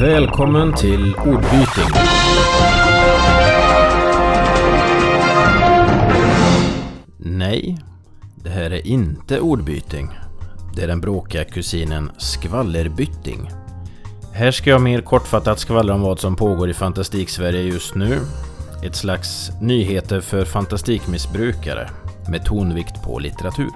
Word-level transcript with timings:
Välkommen 0.00 0.74
till 0.74 1.14
ordbyting. 1.14 1.84
Nej, 7.18 7.78
det 8.36 8.50
här 8.50 8.70
är 8.70 8.86
inte 8.86 9.40
ordbyting. 9.40 10.08
Det 10.74 10.82
är 10.82 10.88
den 10.88 11.00
bråkiga 11.00 11.44
kusinen 11.44 12.10
skvallerbytting. 12.18 13.50
Här 14.32 14.50
ska 14.50 14.70
jag 14.70 14.82
mer 14.82 15.00
kortfattat 15.00 15.58
skvallra 15.58 15.94
om 15.94 16.00
vad 16.02 16.20
som 16.20 16.36
pågår 16.36 16.70
i 16.70 16.74
Fantastik-Sverige 16.74 17.62
just 17.62 17.94
nu. 17.94 18.18
Ett 18.84 18.96
slags 18.96 19.50
nyheter 19.60 20.20
för 20.20 20.44
fantastikmissbrukare 20.44 21.88
med 22.28 22.44
tonvikt 22.44 23.02
på 23.02 23.18
litteratur. 23.18 23.70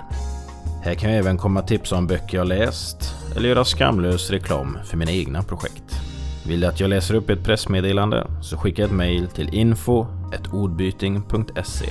Här 0.85 0.95
kan 0.95 1.11
jag 1.11 1.19
även 1.19 1.39
komma 1.39 1.63
tips 1.63 1.93
om 1.93 2.07
böcker 2.07 2.39
jag 2.39 2.47
läst 2.47 3.15
eller 3.37 3.49
göra 3.49 3.65
skamlös 3.65 4.31
reklam 4.31 4.79
för 4.85 4.97
mina 4.97 5.11
egna 5.11 5.43
projekt. 5.43 6.01
Vill 6.47 6.61
du 6.61 6.67
att 6.67 6.81
jag 6.81 6.91
läser 6.91 7.15
upp 7.15 7.31
ett 7.31 7.45
pressmeddelande 7.45 8.27
så 8.41 8.57
skicka 8.57 8.85
ett 8.85 8.93
mail 8.93 9.29
till 9.29 9.55
info.ordbyting.se. 9.55 11.87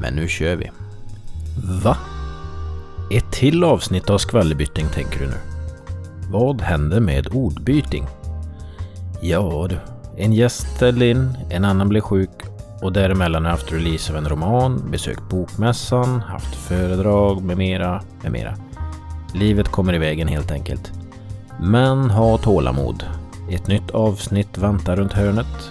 Men 0.00 0.14
nu 0.14 0.28
kör 0.28 0.56
vi. 0.56 0.70
Va? 1.84 1.96
Ett 3.12 3.32
till 3.32 3.64
avsnitt 3.64 4.10
av 4.10 4.18
skvallerbytting 4.18 4.86
tänker 4.94 5.18
du 5.18 5.26
nu? 5.26 5.36
Vad 6.30 6.60
händer 6.60 7.00
med 7.00 7.28
ordbyting? 7.32 8.06
Ja 9.22 9.66
du, 9.70 9.78
en 10.16 10.32
gäst 10.32 10.76
ställde 10.76 11.06
in, 11.06 11.36
en 11.50 11.64
annan 11.64 11.88
blev 11.88 12.00
sjuk 12.00 12.45
och 12.82 12.92
däremellan 12.92 13.44
har 13.44 13.50
jag 13.50 13.56
haft 13.56 13.72
release 13.72 14.12
av 14.12 14.18
en 14.18 14.28
roman, 14.28 14.90
besökt 14.90 15.28
bokmässan, 15.28 16.20
haft 16.20 16.54
föredrag 16.54 17.42
med 17.42 17.56
mera, 17.56 18.02
med 18.22 18.32
mera. 18.32 18.54
Livet 19.34 19.68
kommer 19.68 19.94
i 19.94 19.98
vägen 19.98 20.28
helt 20.28 20.50
enkelt. 20.50 20.92
Men 21.60 22.10
ha 22.10 22.38
tålamod. 22.38 23.04
Ett 23.50 23.66
nytt 23.66 23.90
avsnitt 23.90 24.58
väntar 24.58 24.96
runt 24.96 25.12
hörnet. 25.12 25.70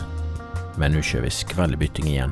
Men 0.75 0.91
nu 0.91 1.01
kör 1.01 1.21
vi 1.21 1.29
skvallerbytting 1.29 2.07
igen. 2.07 2.31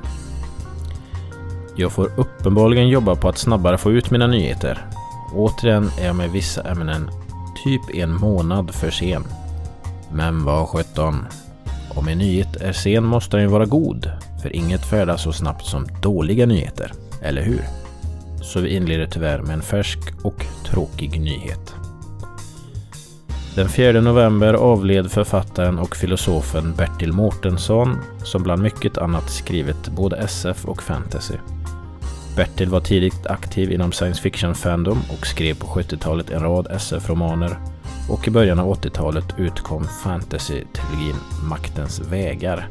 Jag 1.76 1.92
får 1.92 2.10
uppenbarligen 2.16 2.90
jobba 2.90 3.16
på 3.16 3.30
att 3.30 3.38
snabbare 3.38 3.78
få 3.78 3.92
ut 3.92 4.12
mina 4.12 4.28
nyheter. 4.28 4.86
Återigen 5.36 5.90
är 6.00 6.06
jag 6.06 6.16
med 6.16 6.32
vissa 6.32 6.62
ämnen 6.62 7.10
typ 7.64 7.96
en 7.96 8.14
månad 8.14 8.72
för 8.72 8.92
sen. 8.92 9.24
Men 10.12 10.46
vad 10.46 10.68
sjutton. 10.68 11.26
Om 11.96 12.08
en 12.08 12.18
nyhet 12.18 12.56
är 12.56 12.74
sen 12.74 13.04
måste 13.04 13.38
den 13.38 13.44
ju 13.44 13.52
vara 13.52 13.66
god. 13.66 14.12
För 14.44 14.56
inget 14.56 14.86
färdas 14.86 15.24
så 15.24 15.34
snabbt 15.34 15.66
som 15.66 15.88
dåliga 16.02 16.46
nyheter. 16.46 16.92
Eller 17.22 17.42
hur? 17.42 17.62
Så 18.42 18.60
vi 18.60 18.76
inleder 18.76 19.06
tyvärr 19.06 19.42
med 19.42 19.54
en 19.54 19.62
färsk 19.62 20.00
och 20.24 20.46
tråkig 20.66 21.22
nyhet. 21.22 21.76
Den 23.56 23.70
4 23.70 24.02
november 24.02 24.54
avled 24.54 25.12
författaren 25.12 25.80
och 25.80 25.96
filosofen 25.96 26.74
Bertil 26.78 27.14
Mårtensson 27.14 27.98
som 28.24 28.44
bland 28.44 28.62
mycket 28.62 28.98
annat 28.98 29.30
skrivit 29.30 29.90
både 29.90 30.18
SF 30.18 30.66
och 30.66 30.84
fantasy. 30.84 31.36
Bertil 32.36 32.70
var 32.70 32.82
tidigt 32.82 33.28
aktiv 33.28 33.72
inom 33.72 33.92
science 33.92 34.22
fiction-fandom 34.22 35.00
och 35.20 35.28
skrev 35.28 35.56
på 35.56 35.68
70-talet 35.68 36.30
en 36.30 36.44
rad 36.44 36.68
SF-romaner 36.70 37.58
och 38.10 38.28
i 38.28 38.32
början 38.32 38.60
av 38.60 38.76
80-talet 38.76 39.26
utkom 39.38 39.84
fantasy-trilogin 39.84 41.16
Maktens 41.50 42.00
vägar. 42.00 42.70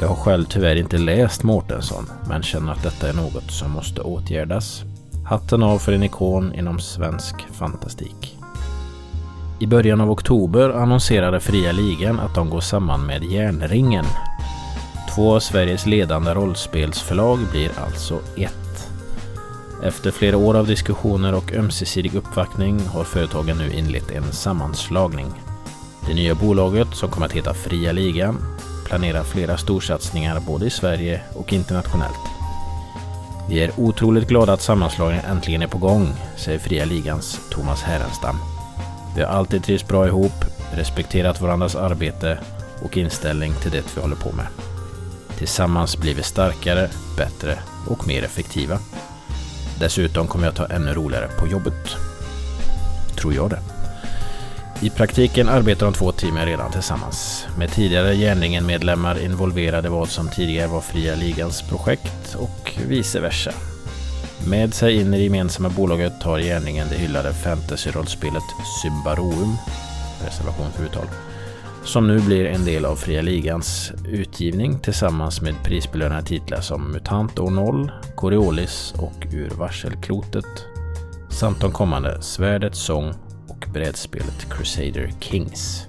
Jag 0.00 0.08
har 0.08 0.14
själv 0.14 0.44
tyvärr 0.44 0.76
inte 0.76 0.98
läst 0.98 1.42
Mårtensson, 1.42 2.04
men 2.28 2.42
känner 2.42 2.72
att 2.72 2.82
detta 2.82 3.08
är 3.08 3.14
något 3.14 3.50
som 3.50 3.70
måste 3.70 4.00
åtgärdas. 4.00 4.82
Hatten 5.26 5.62
av 5.62 5.78
för 5.78 5.92
en 5.92 6.02
ikon 6.02 6.54
inom 6.54 6.80
svensk 6.80 7.46
fantastik. 7.52 8.38
I 9.60 9.66
början 9.66 10.00
av 10.00 10.10
oktober 10.10 10.70
annonserade 10.70 11.40
Fria 11.40 11.72
Ligan 11.72 12.20
att 12.20 12.34
de 12.34 12.50
går 12.50 12.60
samman 12.60 13.06
med 13.06 13.24
Järnringen 13.24 14.04
Två 15.14 15.34
av 15.34 15.40
Sveriges 15.40 15.86
ledande 15.86 16.34
rollspelsförlag 16.34 17.38
blir 17.50 17.70
alltså 17.78 18.20
ett. 18.36 18.88
Efter 19.82 20.10
flera 20.10 20.36
år 20.36 20.56
av 20.56 20.66
diskussioner 20.66 21.34
och 21.34 21.52
ömsesidig 21.52 22.14
uppvaktning 22.14 22.80
har 22.86 23.04
företagen 23.04 23.58
nu 23.58 23.72
inlett 23.72 24.10
en 24.10 24.32
sammanslagning. 24.32 25.26
Det 26.06 26.14
nya 26.14 26.34
bolaget, 26.34 26.94
som 26.94 27.10
kommer 27.10 27.26
att 27.26 27.32
heta 27.32 27.54
Fria 27.54 27.92
Ligan, 27.92 28.51
planerar 28.92 29.24
flera 29.24 29.56
storsatsningar 29.56 30.40
både 30.40 30.66
i 30.66 30.70
Sverige 30.70 31.20
och 31.34 31.52
internationellt. 31.52 32.20
Vi 33.48 33.62
är 33.62 33.70
otroligt 33.76 34.28
glada 34.28 34.52
att 34.52 34.62
sammanslagningen 34.62 35.24
äntligen 35.24 35.62
är 35.62 35.66
på 35.66 35.78
gång, 35.78 36.14
säger 36.36 36.58
Fria 36.58 36.84
Ligans 36.84 37.40
Thomas 37.50 37.82
Härenstam. 37.82 38.36
Vi 39.16 39.22
har 39.22 39.28
alltid 39.28 39.64
trivts 39.64 39.88
bra 39.88 40.06
ihop, 40.06 40.44
respekterat 40.74 41.40
varandras 41.40 41.76
arbete 41.76 42.38
och 42.82 42.96
inställning 42.96 43.54
till 43.62 43.70
det 43.70 43.96
vi 43.96 44.00
håller 44.00 44.16
på 44.16 44.32
med. 44.32 44.46
Tillsammans 45.38 45.96
blir 45.96 46.14
vi 46.14 46.22
starkare, 46.22 46.90
bättre 47.16 47.58
och 47.88 48.06
mer 48.06 48.22
effektiva. 48.22 48.78
Dessutom 49.80 50.26
kommer 50.26 50.44
jag 50.44 50.52
att 50.52 50.68
ha 50.68 50.76
ännu 50.76 50.94
roligare 50.94 51.28
på 51.38 51.46
jobbet. 51.46 51.96
Tror 53.16 53.34
jag 53.34 53.50
det. 53.50 53.71
I 54.82 54.90
praktiken 54.90 55.48
arbetar 55.48 55.86
de 55.86 55.94
två 55.94 56.12
teamen 56.12 56.46
redan 56.46 56.72
tillsammans. 56.72 57.46
Med 57.58 57.70
tidigare 57.70 58.14
Järnringen-medlemmar 58.14 59.24
involverade 59.24 59.88
vad 59.88 60.08
som 60.08 60.28
tidigare 60.28 60.68
var 60.68 60.80
Fria 60.80 61.14
Ligans 61.14 61.62
projekt 61.62 62.36
och 62.38 62.78
vice 62.88 63.20
versa. 63.20 63.50
Med 64.48 64.74
sig 64.74 65.00
in 65.00 65.14
i 65.14 65.16
det 65.16 65.24
gemensamma 65.24 65.68
bolaget 65.68 66.20
tar 66.20 66.38
Järnringen 66.38 66.88
det 66.90 66.96
hyllade 66.96 67.32
fantasy-rollspelet 67.32 68.42
Symbaroum, 68.82 69.56
reservation 70.24 70.72
för 70.72 70.84
uttal, 70.84 71.06
som 71.84 72.06
nu 72.06 72.20
blir 72.20 72.44
en 72.44 72.64
del 72.64 72.84
av 72.84 72.96
Fria 72.96 73.22
Ligans 73.22 73.92
utgivning 74.08 74.78
tillsammans 74.78 75.40
med 75.40 75.54
prisbelönade 75.64 76.22
titlar 76.22 76.60
som 76.60 76.92
MUTANT 76.92 77.38
år 77.38 77.50
0, 77.50 77.92
Coriolis 78.14 78.94
och 78.98 79.26
Ur 79.32 79.50
varselklotet 79.50 80.66
samt 81.30 81.60
de 81.60 81.72
kommande 81.72 82.22
Svärdets 82.22 82.78
sång 82.78 83.14
brädspelet 83.72 84.50
Crusader 84.50 85.12
Kings. 85.20 85.86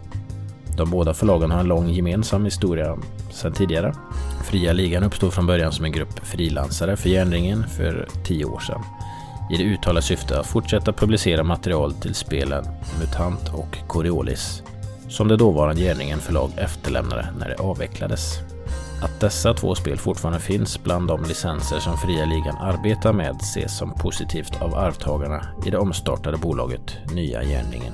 De 0.77 0.89
båda 0.89 1.13
förlagen 1.13 1.51
har 1.51 1.59
en 1.59 1.67
lång 1.67 1.89
gemensam 1.89 2.45
historia 2.45 2.97
sedan 3.31 3.53
tidigare. 3.53 3.95
Fria 4.43 4.73
Ligan 4.73 5.03
uppstod 5.03 5.33
från 5.33 5.47
början 5.47 5.71
som 5.71 5.85
en 5.85 5.91
grupp 5.91 6.25
frilansare 6.25 6.97
för 6.97 7.09
Järnringen 7.09 7.63
för 7.67 8.07
tio 8.23 8.45
år 8.45 8.59
sedan 8.59 8.83
i 9.49 9.57
det 9.57 9.63
uttalade 9.63 10.01
syftet 10.01 10.37
att 10.37 10.47
fortsätta 10.47 10.93
publicera 10.93 11.43
material 11.43 11.93
till 11.93 12.15
spelen 12.15 12.65
MUTANT 12.99 13.53
och 13.53 13.77
Coriolis 13.87 14.63
som 15.09 15.27
det 15.27 15.37
dåvarande 15.37 15.81
Gärningen 15.81 16.19
förlag 16.19 16.51
efterlämnade 16.57 17.27
när 17.39 17.49
det 17.49 17.55
avvecklades. 17.55 18.52
Att 19.03 19.19
dessa 19.19 19.53
två 19.53 19.75
spel 19.75 19.97
fortfarande 19.97 20.39
finns 20.39 20.83
bland 20.83 21.07
de 21.07 21.23
licenser 21.23 21.79
som 21.79 21.97
Fria 21.97 22.25
Ligan 22.25 22.57
arbetar 22.57 23.13
med 23.13 23.35
ses 23.41 23.77
som 23.77 23.93
positivt 23.93 24.61
av 24.61 24.75
arvtagarna 24.75 25.45
i 25.65 25.69
det 25.69 25.77
omstartade 25.77 26.37
bolaget 26.37 26.97
Nya 27.13 27.43
Gärningen. 27.43 27.93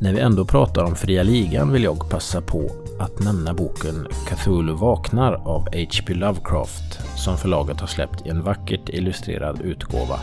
När 0.00 0.12
vi 0.12 0.20
ändå 0.20 0.44
pratar 0.44 0.84
om 0.84 0.96
Fria 0.96 1.22
Ligan 1.22 1.72
vill 1.72 1.84
jag 1.84 2.10
passa 2.10 2.40
på 2.40 2.70
att 3.00 3.24
nämna 3.24 3.54
boken 3.54 4.06
Cthulhu 4.26 4.74
vaknar 4.74 5.32
av 5.32 5.60
H.P. 5.60 6.14
Lovecraft 6.14 7.00
som 7.16 7.38
förlaget 7.38 7.80
har 7.80 7.86
släppt 7.86 8.26
i 8.26 8.28
en 8.28 8.42
vackert 8.42 8.88
illustrerad 8.88 9.60
utgåva 9.60 10.20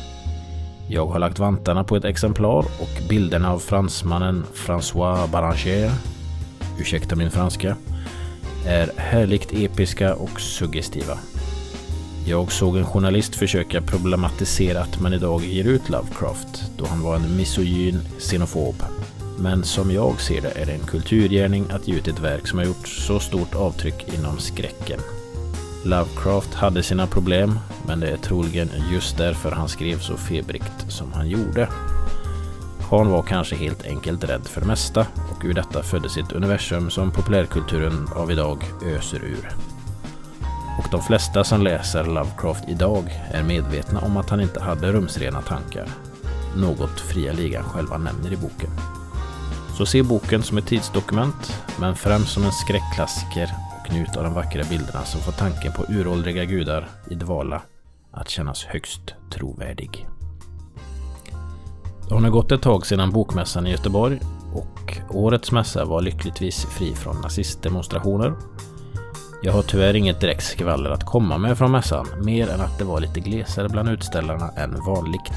jag 0.91 1.07
har 1.07 1.19
lagt 1.19 1.39
vantarna 1.39 1.83
på 1.83 1.95
ett 1.95 2.05
exemplar 2.05 2.59
och 2.59 3.09
bilderna 3.09 3.53
av 3.53 3.59
fransmannen 3.59 4.45
François 4.53 5.31
Baranger, 5.31 5.91
ursäkta 6.79 7.15
min 7.15 7.31
franska, 7.31 7.75
är 8.65 8.91
härligt 8.97 9.53
episka 9.53 10.15
och 10.15 10.41
suggestiva. 10.41 11.17
Jag 12.25 12.51
såg 12.51 12.77
en 12.77 12.85
journalist 12.85 13.35
försöka 13.35 13.81
problematisera 13.81 14.81
att 14.81 15.01
man 15.01 15.13
idag 15.13 15.45
ger 15.45 15.67
ut 15.67 15.89
Lovecraft 15.89 16.63
då 16.77 16.85
han 16.85 17.01
var 17.01 17.15
en 17.15 17.37
misogyn 17.37 17.99
xenofob. 18.19 18.75
Men 19.37 19.63
som 19.63 19.91
jag 19.91 20.21
ser 20.21 20.41
det 20.41 20.61
är 20.61 20.65
det 20.65 20.73
en 20.73 20.87
kulturgärning 20.87 21.65
att 21.69 21.87
ge 21.87 21.95
ut 21.95 22.07
ett 22.07 22.19
verk 22.19 22.47
som 22.47 22.59
har 22.59 22.65
gjort 22.65 22.87
så 22.87 23.19
stort 23.19 23.55
avtryck 23.55 24.13
inom 24.17 24.39
skräcken. 24.39 24.99
Lovecraft 25.85 26.53
hade 26.53 26.83
sina 26.83 27.07
problem, 27.07 27.59
men 27.87 27.99
det 27.99 28.09
är 28.09 28.17
troligen 28.17 28.69
just 28.91 29.17
därför 29.17 29.51
han 29.51 29.69
skrev 29.69 29.99
så 29.99 30.17
febrigt 30.17 30.85
som 30.91 31.13
han 31.13 31.29
gjorde. 31.29 31.69
Han 32.89 33.11
var 33.11 33.21
kanske 33.21 33.55
helt 33.55 33.85
enkelt 33.85 34.23
rädd 34.23 34.47
för 34.47 34.61
det 34.61 34.67
mesta 34.67 35.07
och 35.31 35.45
ur 35.45 35.53
detta 35.53 35.83
föddes 35.83 36.17
ett 36.17 36.31
universum 36.31 36.89
som 36.89 37.11
populärkulturen 37.11 38.07
av 38.15 38.31
idag 38.31 38.63
öser 38.85 39.17
ur. 39.17 39.49
Och 40.79 40.87
de 40.91 41.01
flesta 41.01 41.43
som 41.43 41.61
läser 41.61 42.03
Lovecraft 42.03 42.69
idag 42.69 43.03
är 43.31 43.43
medvetna 43.43 43.99
om 43.99 44.17
att 44.17 44.29
han 44.29 44.41
inte 44.41 44.59
hade 44.63 44.91
rumsrena 44.91 45.41
tankar. 45.41 45.87
Något 46.55 46.99
Fria 46.99 47.33
Ligan 47.33 47.63
själva 47.63 47.97
nämner 47.97 48.33
i 48.33 48.37
boken. 48.37 48.69
Så 49.77 49.85
se 49.85 50.03
boken 50.03 50.43
som 50.43 50.57
ett 50.57 50.67
tidsdokument, 50.67 51.63
men 51.79 51.95
främst 51.95 52.33
som 52.33 52.43
en 52.43 52.51
skräckklassiker 52.51 53.49
Och 53.79 53.93
njut 53.93 54.17
av 54.17 54.23
de 54.23 54.33
vackra 54.33 54.63
bilderna 54.63 55.05
som 55.05 55.21
får 55.21 55.31
tanken 55.31 55.71
på 55.73 55.85
uråldriga 55.89 56.45
gudar 56.45 56.89
i 57.09 57.15
dvala 57.15 57.61
att 58.11 58.29
kännas 58.29 58.63
högst 58.63 59.15
trovärdig. 59.31 60.07
Det 62.09 62.15
har 62.15 62.21
nu 62.21 62.31
gått 62.31 62.51
ett 62.51 62.61
tag 62.61 62.85
sedan 62.85 63.11
Bokmässan 63.11 63.67
i 63.67 63.71
Göteborg 63.71 64.19
och 64.53 64.97
årets 65.09 65.51
mässa 65.51 65.85
var 65.85 66.01
lyckligtvis 66.01 66.65
fri 66.65 66.95
från 66.95 67.21
nazistdemonstrationer. 67.21 68.33
Jag 69.43 69.53
har 69.53 69.61
tyvärr 69.61 69.93
inget 69.93 70.21
direkt 70.21 70.43
skvaller 70.43 70.89
att 70.89 71.05
komma 71.05 71.37
med 71.37 71.57
från 71.57 71.71
mässan, 71.71 72.07
mer 72.21 72.49
än 72.49 72.61
att 72.61 72.79
det 72.79 72.85
var 72.85 72.99
lite 72.99 73.19
glesare 73.19 73.69
bland 73.69 73.89
utställarna 73.89 74.49
än 74.49 74.85
vanligt. 74.85 75.31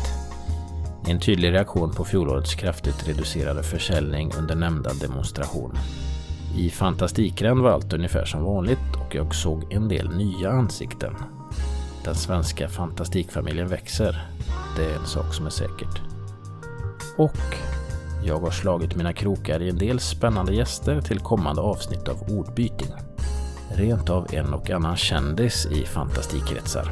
En 1.06 1.20
tydlig 1.20 1.52
reaktion 1.52 1.94
på 1.94 2.04
fjolårets 2.04 2.54
kraftigt 2.54 3.08
reducerade 3.08 3.62
försäljning 3.62 4.32
under 4.38 4.54
nämnda 4.54 4.90
demonstration. 5.00 5.78
I 6.56 6.70
Fantastikren 6.70 7.60
var 7.62 7.70
allt 7.70 7.92
ungefär 7.92 8.24
som 8.24 8.44
vanligt 8.44 8.96
och 9.06 9.14
jag 9.14 9.34
såg 9.34 9.72
en 9.72 9.88
del 9.88 10.16
nya 10.16 10.50
ansikten. 10.50 11.16
Den 12.04 12.14
svenska 12.14 12.68
fantastikfamiljen 12.68 13.68
växer. 13.68 14.28
Det 14.76 14.84
är 14.84 14.98
en 14.98 15.06
sak 15.06 15.34
som 15.34 15.46
är 15.46 15.50
säkert. 15.50 16.11
Och 17.16 17.56
jag 18.24 18.40
har 18.40 18.50
slagit 18.50 18.96
mina 18.96 19.12
krokar 19.12 19.62
i 19.62 19.68
en 19.68 19.78
del 19.78 20.00
spännande 20.00 20.54
gäster 20.54 21.00
till 21.00 21.18
kommande 21.18 21.62
avsnitt 21.62 22.08
av 22.08 22.22
Ordbyting. 22.30 22.92
Rent 23.74 24.10
av 24.10 24.34
en 24.34 24.54
och 24.54 24.70
annan 24.70 24.96
kändis 24.96 25.66
i 25.66 25.86
fantastikkretsar. 25.86 26.90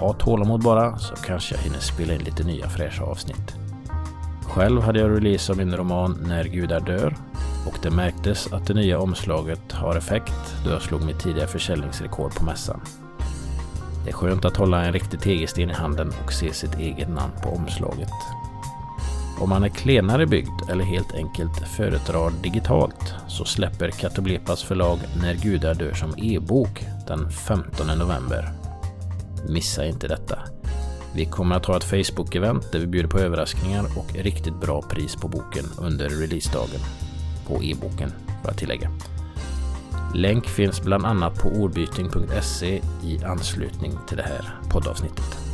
Ha 0.00 0.12
tålamod 0.12 0.62
bara 0.62 0.98
så 0.98 1.14
kanske 1.14 1.54
jag 1.54 1.62
hinner 1.62 1.78
spela 1.78 2.14
in 2.14 2.20
lite 2.20 2.44
nya 2.44 2.68
fräscha 2.68 3.04
avsnitt. 3.04 3.54
Själv 4.42 4.82
hade 4.82 5.00
jag 5.00 5.16
release 5.16 5.52
av 5.52 5.58
min 5.58 5.76
roman 5.76 6.24
När 6.28 6.44
gudar 6.44 6.80
dör 6.80 7.16
och 7.66 7.78
det 7.82 7.90
märktes 7.90 8.52
att 8.52 8.66
det 8.66 8.74
nya 8.74 8.98
omslaget 8.98 9.72
har 9.72 9.96
effekt 9.96 10.56
då 10.64 10.70
jag 10.70 10.82
slog 10.82 11.04
mitt 11.04 11.20
tidigare 11.20 11.48
försäljningsrekord 11.48 12.34
på 12.34 12.44
mässan. 12.44 12.80
Det 14.04 14.10
är 14.10 14.14
skönt 14.14 14.44
att 14.44 14.56
hålla 14.56 14.84
en 14.84 14.92
riktig 14.92 15.20
tegelsten 15.20 15.70
i 15.70 15.72
handen 15.72 16.12
och 16.24 16.32
se 16.32 16.52
sitt 16.52 16.74
eget 16.74 17.08
namn 17.08 17.32
på 17.42 17.48
omslaget. 17.48 18.12
Om 19.38 19.48
man 19.48 19.64
är 19.64 19.68
klenare 19.68 20.26
byggd 20.26 20.70
eller 20.70 20.84
helt 20.84 21.14
enkelt 21.14 21.68
föredrar 21.76 22.32
digitalt 22.42 23.14
så 23.28 23.44
släpper 23.44 23.90
Katoblepas 23.90 24.62
förlag 24.62 24.98
När 25.22 25.34
gudar 25.34 25.74
dör 25.74 25.94
som 25.94 26.14
e-bok 26.18 26.84
den 27.06 27.30
15 27.30 27.86
november. 27.98 28.52
Missa 29.48 29.86
inte 29.86 30.08
detta. 30.08 30.38
Vi 31.14 31.24
kommer 31.24 31.56
att 31.56 31.66
ha 31.66 31.76
ett 31.76 31.84
Facebook-event 31.84 32.72
där 32.72 32.78
vi 32.78 32.86
bjuder 32.86 33.08
på 33.08 33.18
överraskningar 33.18 33.84
och 33.98 34.14
riktigt 34.14 34.60
bra 34.60 34.82
pris 34.82 35.16
på 35.16 35.28
boken 35.28 35.64
under 35.78 36.08
releasedagen. 36.08 36.80
På 37.46 37.62
e-boken, 37.62 38.12
för 38.42 38.50
att 38.50 38.58
tillägga. 38.58 38.90
Länk 40.14 40.46
finns 40.46 40.82
bland 40.82 41.06
annat 41.06 41.42
på 41.42 41.48
ordbyting.se 41.48 42.82
i 43.04 43.24
anslutning 43.24 43.92
till 44.08 44.16
det 44.16 44.22
här 44.22 44.54
poddavsnittet. 44.70 45.45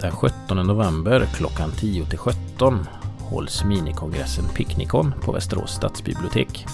Den 0.00 0.12
17 0.12 0.56
november 0.66 1.26
klockan 1.34 1.70
10 1.72 2.04
till 2.04 2.18
17 2.18 2.86
hålls 3.18 3.64
minikongressen 3.64 4.44
Picknickon 4.54 5.14
på 5.22 5.32
Västerås 5.32 5.70
stadsbibliotek. 5.70 6.66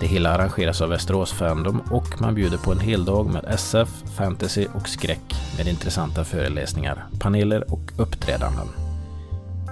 Det 0.00 0.06
hela 0.06 0.30
arrangeras 0.30 0.80
av 0.80 0.88
Västerås 0.88 1.32
Fandom 1.32 1.80
och 1.90 2.20
man 2.20 2.34
bjuder 2.34 2.58
på 2.58 2.72
en 2.72 2.80
hel 2.80 3.04
dag 3.04 3.26
med 3.26 3.44
SF, 3.48 3.88
fantasy 4.16 4.66
och 4.74 4.88
skräck 4.88 5.34
med 5.58 5.68
intressanta 5.68 6.24
föreläsningar, 6.24 7.06
paneler 7.20 7.72
och 7.72 7.92
uppträdanden. 7.98 8.66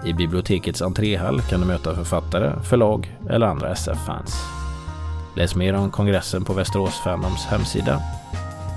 I 0.04 0.12
bibliotekets 0.12 0.82
entréhall 0.82 1.40
kan 1.40 1.60
du 1.60 1.66
möta 1.66 1.94
författare, 1.94 2.62
förlag 2.62 3.18
eller 3.30 3.46
andra 3.46 3.70
SF-fans. 3.72 4.36
Läs 5.36 5.54
mer 5.54 5.74
om 5.74 5.90
kongressen 5.90 6.44
på 6.44 6.52
Västerås 6.52 7.00
Fandoms 7.04 7.44
hemsida 7.44 8.02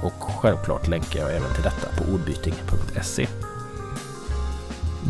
och 0.03 0.23
självklart 0.23 0.87
länkar 0.87 1.19
jag 1.19 1.35
även 1.35 1.53
till 1.53 1.63
detta 1.63 1.87
på 1.97 2.13
ordbyting.se. 2.13 3.27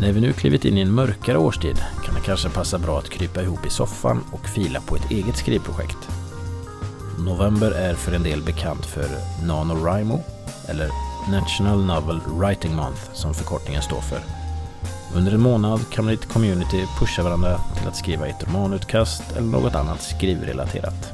När 0.00 0.12
vi 0.12 0.20
nu 0.20 0.32
klivit 0.32 0.64
in 0.64 0.78
i 0.78 0.80
en 0.80 0.92
mörkare 0.92 1.38
årstid 1.38 1.76
kan 2.04 2.14
det 2.14 2.20
kanske 2.20 2.48
passa 2.48 2.78
bra 2.78 2.98
att 2.98 3.08
krypa 3.08 3.42
ihop 3.42 3.66
i 3.66 3.70
soffan 3.70 4.24
och 4.32 4.48
fila 4.48 4.80
på 4.80 4.96
ett 4.96 5.10
eget 5.10 5.36
skrivprojekt. 5.36 6.08
November 7.18 7.70
är 7.70 7.94
för 7.94 8.12
en 8.12 8.22
del 8.22 8.42
bekant 8.42 8.86
för 8.86 9.08
NaNoWriMo, 9.46 10.20
eller 10.68 10.90
National 11.30 11.84
Novel 11.84 12.20
Writing 12.26 12.74
Month 12.74 13.00
som 13.12 13.34
förkortningen 13.34 13.82
står 13.82 14.00
för. 14.00 14.20
Under 15.14 15.32
en 15.32 15.40
månad 15.40 15.80
kan 15.90 16.04
man 16.04 16.12
i 16.12 16.16
ett 16.16 16.32
community 16.32 16.86
pusha 16.98 17.22
varandra 17.22 17.60
till 17.78 17.88
att 17.88 17.96
skriva 17.96 18.26
ett 18.26 18.46
romanutkast 18.46 19.22
eller 19.36 19.48
något 19.48 19.74
annat 19.74 20.02
skrivrelaterat. 20.02 21.12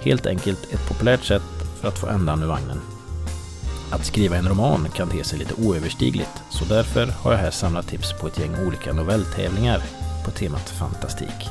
Helt 0.00 0.26
enkelt 0.26 0.72
ett 0.72 0.88
populärt 0.88 1.24
sätt 1.24 1.42
för 1.80 1.88
att 1.88 1.98
få 1.98 2.06
ändan 2.06 2.42
ur 2.42 2.46
vagnen. 2.46 2.93
Att 3.94 4.06
skriva 4.06 4.36
en 4.36 4.48
roman 4.48 4.88
kan 4.94 5.10
te 5.10 5.24
sig 5.24 5.38
lite 5.38 5.54
oöverstigligt, 5.54 6.42
så 6.50 6.64
därför 6.64 7.06
har 7.06 7.32
jag 7.32 7.38
här 7.38 7.50
samlat 7.50 7.88
tips 7.88 8.12
på 8.12 8.26
ett 8.26 8.38
gäng 8.38 8.66
olika 8.66 8.92
novelltävlingar 8.92 9.82
på 10.24 10.30
temat 10.30 10.70
fantastik. 10.70 11.50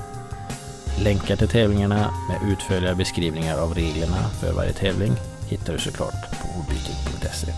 Länkar 1.04 1.36
till 1.36 1.48
tävlingarna 1.48 2.14
med 2.30 2.52
utförliga 2.52 2.96
beskrivningar 2.96 3.58
av 3.58 3.74
reglerna 3.74 4.30
för 4.40 4.54
varje 4.54 4.74
tävling 4.74 5.14
hittar 5.50 5.74
du 5.74 5.80
såklart 5.80 6.42
på 6.42 6.60
ordbytet.se. 6.60 7.54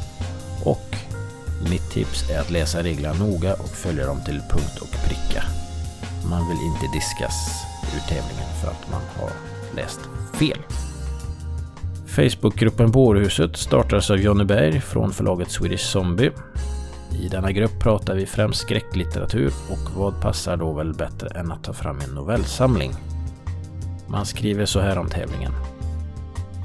Och 0.63 0.95
mitt 1.69 1.91
tips 1.91 2.29
är 2.29 2.39
att 2.39 2.51
läsa 2.51 2.83
reglerna 2.83 3.13
noga 3.13 3.53
och 3.53 3.69
följa 3.69 4.05
dem 4.05 4.21
till 4.25 4.39
punkt 4.49 4.77
och 4.81 5.07
pricka. 5.07 5.43
Man 6.29 6.49
vill 6.49 6.59
inte 6.65 6.97
diskas 6.97 7.65
ur 7.95 7.99
tävlingen 7.99 8.49
för 8.61 8.67
att 8.67 8.91
man 8.91 9.01
har 9.19 9.31
läst 9.75 9.99
fel. 10.39 10.59
Facebookgruppen 12.15 12.91
Bårhuset 12.91 13.57
startades 13.57 14.11
av 14.11 14.17
Jonny 14.17 14.43
Berg 14.43 14.81
från 14.81 15.13
förlaget 15.13 15.51
Swedish 15.51 15.81
Zombie. 15.81 16.31
I 17.21 17.27
denna 17.27 17.51
grupp 17.51 17.79
pratar 17.79 18.15
vi 18.15 18.25
främst 18.25 18.61
skräcklitteratur 18.61 19.51
och 19.69 19.97
vad 19.97 20.21
passar 20.21 20.57
då 20.57 20.73
väl 20.73 20.93
bättre 20.93 21.27
än 21.39 21.51
att 21.51 21.63
ta 21.63 21.73
fram 21.73 21.99
en 21.99 22.15
novellsamling? 22.15 22.91
Man 24.07 24.25
skriver 24.25 24.65
så 24.65 24.79
här 24.79 24.97
om 24.97 25.09
tävlingen. 25.09 25.51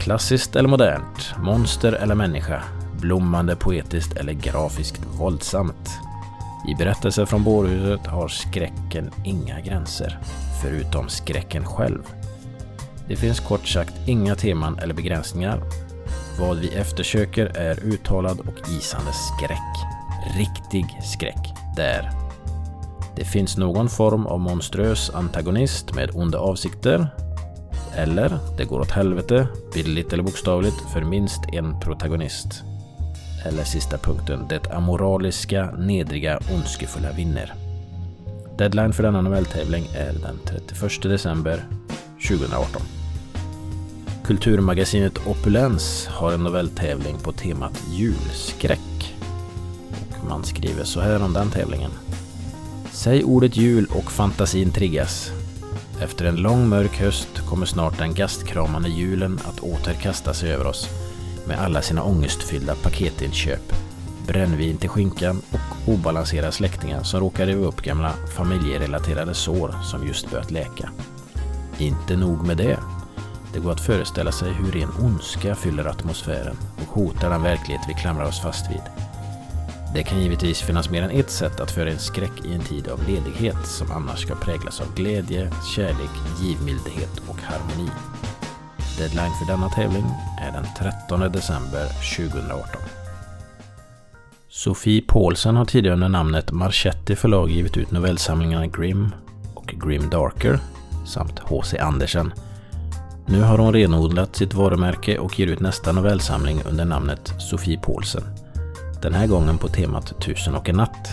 Klassiskt 0.00 0.56
eller 0.56 0.69
modernt, 0.69 1.35
monster 1.38 1.93
eller 1.93 2.14
människa, 2.14 2.62
blommande 3.00 3.56
poetiskt 3.56 4.17
eller 4.17 4.32
grafiskt 4.32 5.02
våldsamt. 5.19 5.91
I 6.69 6.75
berättelser 6.75 7.26
från 7.26 7.44
bårhuset 7.44 8.06
har 8.06 8.29
skräcken 8.29 9.11
inga 9.25 9.61
gränser, 9.61 10.19
förutom 10.62 11.08
skräcken 11.08 11.64
själv. 11.64 12.02
Det 13.10 13.16
finns 13.16 13.40
kort 13.40 13.66
sagt 13.68 13.94
inga 14.06 14.34
teman 14.34 14.78
eller 14.78 14.94
begränsningar. 14.94 15.62
Vad 16.40 16.58
vi 16.58 16.68
eftersöker 16.68 17.46
är 17.46 17.84
uttalad 17.84 18.40
och 18.40 18.68
isande 18.70 19.10
skräck. 19.12 19.76
Riktig 20.36 20.84
skräck. 21.02 21.54
Där. 21.76 22.10
Det 23.16 23.24
finns 23.24 23.56
någon 23.56 23.88
form 23.88 24.26
av 24.26 24.40
monströs 24.40 25.11
antagonist 25.11 25.94
med 25.94 26.11
onda 26.14 26.38
avsikter. 26.38 27.06
Eller, 27.94 28.38
det 28.58 28.64
går 28.64 28.80
åt 28.80 28.90
helvete, 28.90 29.49
bildligt 29.75 30.12
eller 30.12 30.23
bokstavligt, 30.23 30.80
för 30.92 31.04
minst 31.04 31.40
en 31.52 31.80
protagonist. 31.80 32.62
Eller 33.44 33.64
sista 33.64 33.99
punkten, 33.99 34.46
det 34.49 34.70
amoraliska, 34.70 35.70
nedriga, 35.70 36.40
ondskefulla 36.54 37.12
vinner. 37.12 37.54
Deadline 38.58 38.92
för 38.92 39.02
denna 39.02 39.20
novelltävling 39.20 39.85
är 39.94 40.12
den 40.12 40.38
31 40.44 41.02
december 41.02 41.64
2018. 42.28 43.00
Kulturmagasinet 44.30 45.26
Opulens 45.26 46.06
har 46.06 46.32
en 46.32 46.44
novelltävling 46.44 47.18
på 47.18 47.32
temat 47.32 47.82
julskräck. 47.90 49.16
Och 50.20 50.28
man 50.28 50.44
skriver 50.44 50.84
så 50.84 51.00
här 51.00 51.22
om 51.22 51.32
den 51.32 51.50
tävlingen. 51.50 51.90
Säg 52.92 53.25
ordet 53.25 53.56
jul 53.56 53.87
och 53.90 54.12
fantasin 54.12 54.70
triggas. 54.70 55.32
Efter 56.00 56.25
en 56.25 56.37
lång 56.37 56.68
mörk 56.68 57.00
höst 57.00 57.38
kommer 57.49 57.66
snart 57.66 57.99
den 57.99 58.14
gastkramande 58.14 58.88
julen 58.88 59.38
att 59.44 59.60
åter 59.60 59.94
kasta 59.94 60.34
sig 60.34 60.52
över 60.52 60.66
oss 60.66 60.88
med 61.46 61.58
alla 61.58 61.82
sina 61.82 62.02
ångestfyllda 62.02 62.75
paketinköp, 62.75 63.72
brännvin 64.26 64.76
till 64.76 64.88
skinkan 64.88 65.42
och 65.50 65.92
obalanserade 65.94 66.52
släktingar 66.52 67.02
som 67.02 67.20
råkar 67.20 67.46
riva 67.46 67.66
upp 67.66 67.82
gamla 67.82 68.12
familjerelaterade 68.37 69.34
sår 69.34 69.75
som 69.82 70.06
just 70.06 70.30
börjat 70.30 70.50
läka. 70.50 70.90
Inte 71.78 72.16
nog 72.16 72.46
med 72.46 72.56
det. 72.56 72.78
Det 73.52 73.61
går 73.61 73.73
att 73.73 73.80
föreställa 73.80 74.33
sig 74.33 74.52
hur 74.52 74.73
ren 74.73 74.90
ondska 75.00 75.54
fyller 75.54 75.85
atmosfären 75.85 76.57
och 76.76 76.95
hotar 76.95 77.30
den 77.30 77.42
verklighet 77.42 77.83
vi 77.88 77.95
klamrar 77.95 78.25
oss 78.25 78.40
fast 78.42 78.71
vid. 78.71 78.83
Det 79.95 80.02
kan 80.02 80.21
givetvis 80.21 80.61
finnas 80.62 80.90
mer 80.90 81.02
än 81.02 81.11
ett 81.11 81.30
sätt 81.30 81.61
att 81.61 81.71
föra 81.71 81.90
in 81.90 81.99
skräck 81.99 82.45
i 82.45 82.54
en 82.54 82.61
tid 82.61 82.88
av 82.88 83.09
ledighet 83.09 83.66
som 83.66 83.92
annars 83.92 84.21
ska 84.23 84.35
präglas 84.35 84.80
av 84.80 84.95
glädje, 84.95 85.50
kärlek, 85.76 86.11
givmildhet 86.40 87.23
och 87.28 87.38
harmoni. 87.42 87.90
Deadline 88.99 89.33
för 89.38 89.52
denna 89.52 89.69
tävling 89.69 90.04
är 90.40 90.52
den 90.52 90.66
13 90.78 91.21
december 91.21 91.87
2018. 92.16 92.80
Sofie 94.49 95.02
Paulsen 95.02 95.57
har 95.57 95.64
tidigare 95.64 95.95
under 95.95 96.09
namnet 96.09 96.52
Marchetti 96.52 97.16
förlag 97.16 97.50
givit 97.50 97.76
ut 97.76 97.90
novellsamlingarna 97.90 98.66
Grim 98.66 99.14
och 99.54 99.66
Grim 99.66 100.11
Darker 100.11 100.59
samt 101.07 101.38
H.C. 101.38 101.78
Andersen 101.78 102.33
nu 103.30 103.42
har 103.42 103.58
hon 103.58 103.72
renodlat 103.72 104.37
sitt 104.37 104.54
varumärke 104.54 105.18
och 105.18 105.38
ger 105.38 105.46
ut 105.46 105.60
nästa 105.60 105.92
novellsamling 105.92 106.62
under 106.70 106.84
namnet 106.84 107.34
Sofie 107.38 107.78
Paulsen. 107.78 108.22
Den 109.02 109.14
här 109.14 109.26
gången 109.26 109.58
på 109.58 109.68
temat 109.68 110.20
Tusen 110.20 110.54
och 110.54 110.68
en 110.68 110.76
natt. 110.76 111.08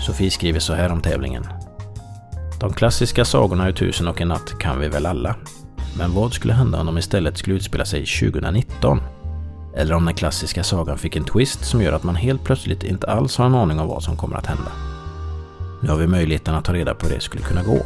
Sofie 0.00 0.30
skriver 0.30 0.60
så 0.60 0.74
här 0.74 0.92
om 0.92 1.00
tävlingen. 1.00 1.46
De 2.60 2.72
klassiska 2.72 3.24
sagorna 3.24 3.68
i 3.68 3.72
Tusen 3.72 4.08
och 4.08 4.20
en 4.20 4.28
natt 4.28 4.58
kan 4.58 4.80
vi 4.80 4.88
väl 4.88 5.06
alla. 5.06 5.36
Men 5.98 6.14
vad 6.14 6.32
skulle 6.32 6.52
hända 6.52 6.80
om 6.80 6.86
de 6.86 6.98
istället 6.98 7.38
skulle 7.38 7.56
utspela 7.56 7.84
sig 7.84 8.06
2019? 8.06 9.00
Eller 9.76 9.94
om 9.94 10.04
den 10.04 10.14
klassiska 10.14 10.64
sagan 10.64 10.98
fick 10.98 11.16
en 11.16 11.24
twist 11.24 11.64
som 11.64 11.82
gör 11.82 11.92
att 11.92 12.04
man 12.04 12.16
helt 12.16 12.44
plötsligt 12.44 12.82
inte 12.82 13.06
alls 13.06 13.36
har 13.36 13.46
en 13.46 13.54
aning 13.54 13.80
om 13.80 13.88
vad 13.88 14.02
som 14.02 14.16
kommer 14.16 14.36
att 14.36 14.46
hända. 14.46 14.72
Nu 15.82 15.88
har 15.88 15.96
vi 15.96 16.06
möjligheten 16.06 16.54
att 16.54 16.64
ta 16.64 16.72
reda 16.72 16.94
på 16.94 17.06
hur 17.06 17.14
det 17.14 17.20
skulle 17.20 17.42
kunna 17.42 17.62
gå. 17.62 17.78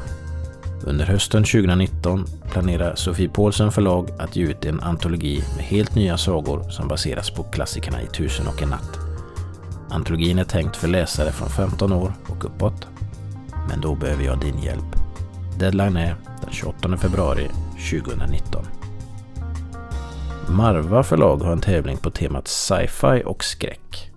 Under 0.85 1.07
hösten 1.07 1.45
2019 1.45 2.25
planerar 2.51 2.95
Sofie 2.95 3.29
Paulsen 3.29 3.73
förlag 3.73 4.11
att 4.19 4.37
ge 4.37 4.45
ut 4.45 4.65
en 4.65 4.81
antologi 4.81 5.45
med 5.57 5.65
helt 5.65 5.95
nya 5.95 6.17
sagor 6.17 6.71
som 6.71 6.89
baseras 6.89 7.31
på 7.31 7.43
klassikerna 7.43 8.03
i 8.03 8.07
Tusen 8.07 8.47
och 8.47 8.63
en 8.63 8.69
natt. 8.69 8.99
Antologin 9.91 10.39
är 10.39 10.45
tänkt 10.45 10.77
för 10.77 10.89
läsare 10.89 11.33
från 11.33 11.49
15 11.49 11.93
år 11.93 12.13
och 12.29 12.45
uppåt. 12.45 12.87
Men 13.69 13.81
då 13.81 13.95
behöver 13.95 14.25
jag 14.25 14.41
din 14.41 14.59
hjälp. 14.59 14.97
Deadline 15.59 15.97
är 15.97 16.17
den 16.43 16.53
28 16.53 16.97
februari 16.97 17.49
2019. 17.91 18.65
Marva 20.49 21.03
förlag 21.03 21.37
har 21.37 21.53
en 21.53 21.61
tävling 21.61 21.97
på 21.97 22.11
temat 22.11 22.49
sci-fi 22.49 23.23
och 23.27 23.45
skräck. 23.45 24.11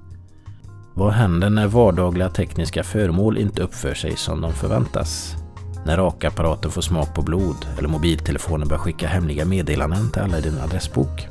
Vad 0.94 1.14
händer 1.14 1.50
när 1.50 1.68
vardagliga 1.68 2.30
tekniska 2.30 2.84
föremål 2.84 3.38
inte 3.38 3.62
uppför 3.62 3.94
sig 3.94 4.16
som 4.16 4.42
de 4.42 4.54
förväntas? 4.54 5.43
När 5.86 5.98
rakapparaten 5.98 6.72
får 6.72 6.82
smak 6.82 7.14
på 7.14 7.22
blod 7.22 7.68
eller 7.78 7.90
mobiltelefonen 7.90 8.68
börjar 8.68 8.82
skicka 8.82 9.08
hemliga 9.08 9.46
meddelanden 9.46 10.12
till 10.12 10.22
alla 10.22 10.38
i 10.38 10.42
din 10.42 10.60
adressbok? 10.60 11.28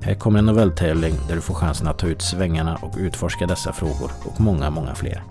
Här 0.00 0.14
kommer 0.14 0.38
en 0.38 0.46
novelltävling 0.46 1.14
där 1.28 1.34
du 1.34 1.40
får 1.40 1.54
chansen 1.54 1.88
att 1.88 1.98
ta 1.98 2.06
ut 2.06 2.22
svängarna 2.22 2.78
och 2.82 2.94
utforska 2.98 3.46
dessa 3.46 3.72
frågor 3.72 4.10
och 4.24 4.40
många, 4.40 4.70
många 4.70 4.94
fler. 4.94 5.22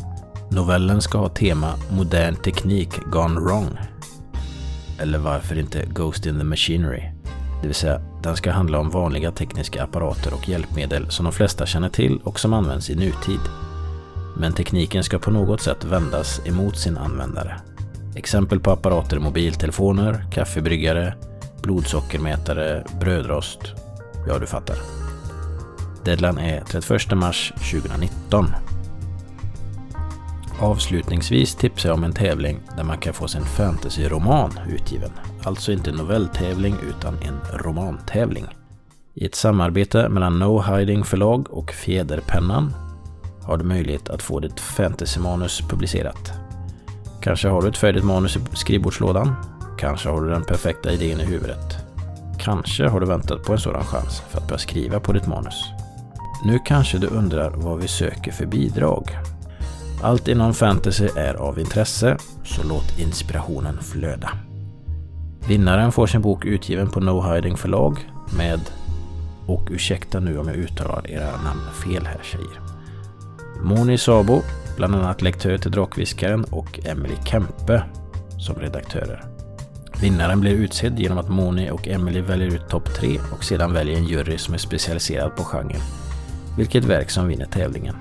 Novellen 0.51 1.01
ska 1.01 1.17
ha 1.17 1.29
tema 1.29 1.73
Modern 1.91 2.35
teknik 2.35 2.89
gone 3.11 3.39
wrong. 3.39 3.77
Eller 4.99 5.19
varför 5.19 5.59
inte 5.59 5.85
Ghost 5.85 6.25
in 6.25 6.39
the 6.39 6.43
Machinery? 6.43 7.03
Det 7.61 7.67
vill 7.67 7.75
säga, 7.75 8.01
den 8.23 8.35
ska 8.35 8.51
handla 8.51 8.79
om 8.79 8.89
vanliga 8.89 9.31
tekniska 9.31 9.83
apparater 9.83 10.33
och 10.33 10.49
hjälpmedel 10.49 11.11
som 11.11 11.23
de 11.23 11.33
flesta 11.33 11.65
känner 11.65 11.89
till 11.89 12.19
och 12.23 12.39
som 12.39 12.53
används 12.53 12.89
i 12.89 12.95
nutid. 12.95 13.39
Men 14.37 14.53
tekniken 14.53 15.03
ska 15.03 15.19
på 15.19 15.31
något 15.31 15.61
sätt 15.61 15.83
vändas 15.83 16.41
emot 16.45 16.77
sin 16.77 16.97
användare. 16.97 17.61
Exempel 18.15 18.59
på 18.59 18.71
apparater 18.71 19.15
är 19.15 19.19
mobiltelefoner, 19.19 20.25
kaffebryggare, 20.31 21.13
blodsockermätare, 21.61 22.83
brödrost. 22.99 23.59
Ja, 24.27 24.39
du 24.39 24.45
fattar. 24.45 24.75
Deadline 26.05 26.37
är 26.37 26.61
31 26.61 27.17
mars 27.17 27.53
2019. 27.55 28.45
Avslutningsvis 30.59 31.55
tipsar 31.55 31.89
jag 31.89 31.97
om 31.97 32.03
en 32.03 32.13
tävling 32.13 32.59
där 32.77 32.83
man 32.83 32.97
kan 32.97 33.13
få 33.13 33.27
sin 33.27 33.45
fantasyroman 33.45 34.59
utgiven. 34.69 35.11
Alltså 35.43 35.71
inte 35.71 35.89
en 35.89 35.95
novelltävling 35.95 36.75
utan 36.89 37.17
en 37.21 37.39
romantävling. 37.59 38.45
I 39.13 39.25
ett 39.25 39.35
samarbete 39.35 40.09
mellan 40.09 40.39
No 40.39 40.61
Hiding 40.61 41.03
förlag 41.03 41.51
och 41.51 41.71
Fjäderpennan 41.71 42.73
har 43.43 43.57
du 43.57 43.63
möjlighet 43.63 44.09
att 44.09 44.21
få 44.21 44.39
ditt 44.39 44.59
fantasymanus 44.59 45.61
publicerat. 45.61 46.44
Kanske 47.25 47.47
har 47.47 47.61
du 47.61 47.67
ett 47.67 47.77
färdigt 47.77 48.03
manus 48.03 48.37
i 48.37 48.39
skrivbordslådan. 48.53 49.35
Kanske 49.77 50.09
har 50.09 50.21
du 50.21 50.29
den 50.29 50.43
perfekta 50.43 50.91
idén 50.91 51.21
i 51.21 51.23
huvudet. 51.25 51.77
Kanske 52.39 52.87
har 52.87 52.99
du 52.99 53.05
väntat 53.05 53.43
på 53.43 53.53
en 53.53 53.59
sådan 53.59 53.83
chans 53.83 54.21
för 54.29 54.37
att 54.37 54.47
börja 54.47 54.59
skriva 54.59 54.99
på 54.99 55.13
ditt 55.13 55.27
manus. 55.27 55.65
Nu 56.45 56.59
kanske 56.65 56.97
du 56.97 57.07
undrar 57.07 57.49
vad 57.49 57.81
vi 57.81 57.87
söker 57.87 58.31
för 58.31 58.45
bidrag. 58.45 59.17
Allt 60.03 60.27
inom 60.27 60.53
fantasy 60.53 61.07
är 61.15 61.33
av 61.33 61.59
intresse, 61.59 62.17
så 62.43 62.67
låt 62.67 62.99
inspirationen 62.99 63.77
flöda. 63.81 64.29
Vinnaren 65.47 65.91
får 65.91 66.07
sin 66.07 66.21
bok 66.21 66.45
utgiven 66.45 66.89
på 66.89 66.99
No 66.99 67.21
Hiding 67.21 67.57
förlag 67.57 68.09
med, 68.37 68.59
och 69.45 69.67
ursäkta 69.71 70.19
nu 70.19 70.39
om 70.39 70.47
jag 70.47 70.57
uttalar 70.57 71.11
era 71.11 71.31
namn 71.43 71.61
fel 71.83 72.05
här 72.05 72.19
tjejer. 72.23 72.59
Moni 73.61 73.97
Sabo, 73.97 74.41
bland 74.75 74.95
annat 74.95 75.21
lektör 75.21 75.57
till 75.57 75.71
Drakviskaren 75.71 76.43
och 76.43 76.79
Emily 76.85 77.15
Kempe 77.25 77.83
som 78.39 78.55
redaktörer. 78.55 79.23
Vinnaren 80.01 80.39
blir 80.39 80.51
utsedd 80.51 80.99
genom 80.99 81.17
att 81.17 81.29
Moni 81.29 81.71
och 81.71 81.87
Emily 81.87 82.21
väljer 82.21 82.47
ut 82.47 82.69
topp 82.69 82.93
tre 82.93 83.19
och 83.31 83.43
sedan 83.43 83.73
väljer 83.73 83.97
en 83.97 84.05
jury 84.05 84.37
som 84.37 84.53
är 84.53 84.57
specialiserad 84.57 85.35
på 85.35 85.43
genren. 85.43 85.81
Vilket 86.57 86.83
verk 86.83 87.09
som 87.09 87.27
vinner 87.27 87.45
tävlingen. 87.45 87.95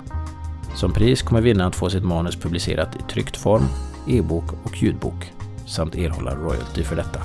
Som 0.76 0.92
pris 0.92 1.22
kommer 1.22 1.40
vinnaren 1.40 1.68
att 1.68 1.76
få 1.76 1.90
sitt 1.90 2.04
manus 2.04 2.36
publicerat 2.36 2.96
i 2.96 3.12
tryckt 3.12 3.36
form, 3.36 3.64
e-bok 4.08 4.52
och 4.64 4.82
ljudbok 4.82 5.32
samt 5.66 5.94
erhålla 5.94 6.34
royalty 6.34 6.82
för 6.82 6.96
detta. 6.96 7.20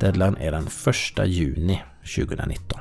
Deadline 0.00 0.36
är 0.40 0.52
den 0.52 0.66
1 1.20 1.28
juni 1.28 1.82
2019. 2.16 2.80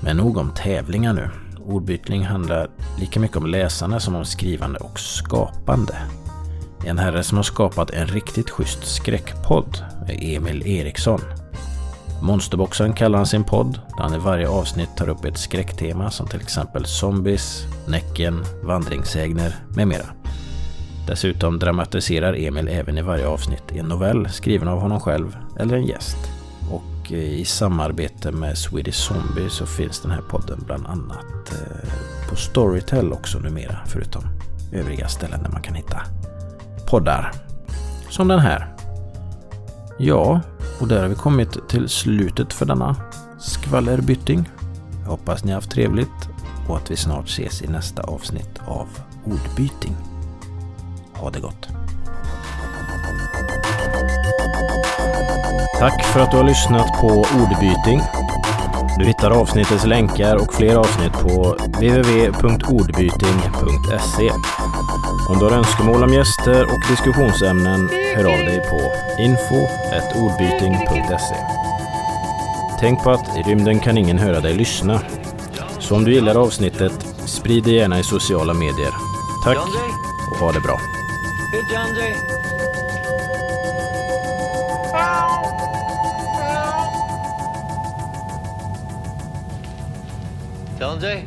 Men 0.00 0.16
nog 0.16 0.36
om 0.36 0.50
tävlingar 0.54 1.12
nu. 1.12 1.41
Ordbytning 1.66 2.24
handlar 2.24 2.70
lika 2.98 3.20
mycket 3.20 3.36
om 3.36 3.46
läsande 3.46 4.00
som 4.00 4.14
om 4.14 4.24
skrivande 4.24 4.78
och 4.78 5.00
skapande. 5.00 5.96
En 6.84 6.98
herre 6.98 7.22
som 7.22 7.38
har 7.38 7.42
skapat 7.42 7.90
en 7.90 8.06
riktigt 8.06 8.50
schysst 8.50 8.84
skräckpodd 8.84 9.84
är 10.08 10.36
Emil 10.36 10.66
Eriksson. 10.66 11.20
Monsterboxen 12.22 12.92
kallar 12.92 13.18
han 13.18 13.26
sin 13.26 13.44
podd, 13.44 13.80
där 13.96 14.02
han 14.02 14.14
i 14.14 14.18
varje 14.18 14.48
avsnitt 14.48 14.96
tar 14.96 15.08
upp 15.08 15.24
ett 15.24 15.38
skräcktema 15.38 16.10
som 16.10 16.28
till 16.28 16.40
exempel 16.40 16.84
zombies, 16.84 17.64
Näcken, 17.86 18.44
vandringssägner 18.62 19.56
med 19.76 19.88
mera. 19.88 20.06
Dessutom 21.06 21.58
dramatiserar 21.58 22.34
Emil 22.34 22.68
även 22.68 22.98
i 22.98 23.02
varje 23.02 23.26
avsnitt 23.26 23.72
en 23.72 23.86
novell 23.86 24.28
skriven 24.28 24.68
av 24.68 24.80
honom 24.80 25.00
själv 25.00 25.36
eller 25.58 25.76
en 25.76 25.86
gäst. 25.86 26.31
Och 27.02 27.12
eh, 27.12 27.40
i 27.40 27.44
samarbete 27.44 28.32
med 28.32 28.58
Swedish 28.58 28.98
Zombie 28.98 29.50
så 29.50 29.66
finns 29.66 30.00
den 30.00 30.10
här 30.10 30.20
podden 30.20 30.62
bland 30.66 30.86
annat 30.86 31.52
eh, 31.52 31.90
på 32.28 32.36
Storytel 32.36 33.12
också 33.12 33.38
numera, 33.38 33.78
förutom 33.86 34.22
övriga 34.72 35.08
ställen 35.08 35.42
där 35.42 35.50
man 35.50 35.62
kan 35.62 35.74
hitta 35.74 36.02
poddar. 36.90 37.32
Som 38.10 38.28
den 38.28 38.38
här. 38.38 38.74
Ja, 39.98 40.40
och 40.80 40.88
där 40.88 41.02
har 41.02 41.08
vi 41.08 41.14
kommit 41.14 41.68
till 41.68 41.88
slutet 41.88 42.52
för 42.52 42.66
denna 42.66 42.96
skvallerbytting. 43.40 44.48
Jag 45.02 45.10
hoppas 45.10 45.44
ni 45.44 45.50
har 45.50 45.56
haft 45.56 45.70
trevligt 45.70 46.28
och 46.68 46.76
att 46.76 46.90
vi 46.90 46.96
snart 46.96 47.28
ses 47.28 47.62
i 47.62 47.66
nästa 47.66 48.02
avsnitt 48.02 48.60
av 48.66 48.88
Ordbyting. 49.24 49.96
Ha 51.14 51.30
det 51.30 51.40
gott! 51.40 51.68
Tack 55.78 56.04
för 56.04 56.20
att 56.20 56.30
du 56.30 56.36
har 56.36 56.44
lyssnat 56.44 57.00
på 57.00 57.06
Ordbyting. 57.06 58.00
Du 58.98 59.04
hittar 59.04 59.30
avsnittets 59.30 59.86
länkar 59.86 60.36
och 60.36 60.54
fler 60.54 60.76
avsnitt 60.76 61.12
på 61.12 61.56
www.ordbyting.se. 61.66 64.30
Om 65.28 65.38
du 65.38 65.44
har 65.44 65.52
önskemål 65.52 66.04
om 66.04 66.12
gäster 66.12 66.64
och 66.64 66.80
diskussionsämnen, 66.90 67.88
hör 68.16 68.24
av 68.24 68.38
dig 68.38 68.60
på 68.70 68.92
info.ordbyting.se. 69.22 71.36
Tänk 72.80 73.02
på 73.02 73.10
att 73.10 73.36
i 73.36 73.42
rymden 73.42 73.80
kan 73.80 73.98
ingen 73.98 74.18
höra 74.18 74.40
dig 74.40 74.54
lyssna. 74.54 75.00
Så 75.78 75.96
om 75.96 76.04
du 76.04 76.14
gillar 76.14 76.34
avsnittet, 76.34 77.06
sprid 77.24 77.64
det 77.64 77.70
gärna 77.70 77.98
i 77.98 78.02
sociala 78.02 78.54
medier. 78.54 78.90
Tack 79.44 79.58
och 80.30 80.36
ha 80.38 80.52
det 80.52 80.60
bra. 80.60 80.80
Dante? 90.82 91.24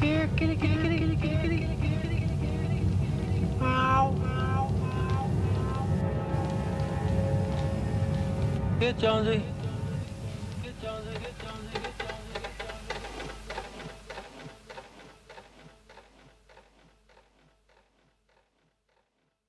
Here, 0.00 0.28
kitty, 0.36 0.56
kitty, 0.56 0.74
kitty, 0.82 1.16
kitty, 1.16 1.58
kitty, 1.80 2.26
kitty. 2.40 3.46
Ow. 3.60 4.16
Here, 8.80 8.92
Jonesy. 8.94 9.51